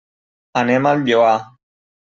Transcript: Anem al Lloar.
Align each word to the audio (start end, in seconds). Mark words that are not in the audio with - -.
Anem 0.63 0.89
al 0.93 1.05
Lloar. 1.11 1.37